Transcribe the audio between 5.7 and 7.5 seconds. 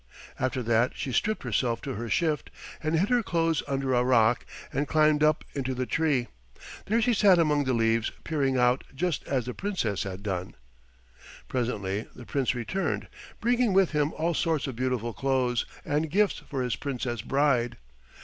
the tree. There she sat